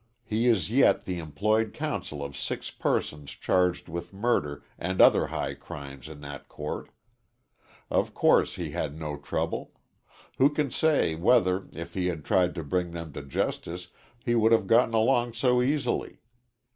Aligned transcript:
He 0.23 0.47
is 0.47 0.71
yet 0.71 1.05
the 1.05 1.19
employed 1.19 1.75
counsel 1.75 2.23
of 2.23 2.35
six 2.35 2.71
persons 2.71 3.29
charged 3.33 3.87
with 3.87 4.13
murder 4.13 4.63
and 4.79 4.99
other 4.99 5.27
high 5.27 5.53
crimes 5.53 6.07
in 6.07 6.21
that 6.21 6.47
court. 6.47 6.89
Of 7.91 8.15
course, 8.15 8.55
he 8.55 8.71
had 8.71 8.97
no 8.99 9.15
trouble. 9.15 9.73
Who 10.39 10.49
can 10.49 10.71
say, 10.71 11.13
whether, 11.13 11.67
if 11.71 11.93
he 11.93 12.07
had 12.07 12.25
tried 12.25 12.55
to 12.55 12.63
bring 12.63 12.89
them 12.93 13.13
to 13.13 13.21
justice, 13.21 13.89
he 14.25 14.33
would 14.33 14.53
have 14.53 14.65
gotten 14.65 14.95
along 14.95 15.33
so 15.35 15.61
easily. 15.61 16.17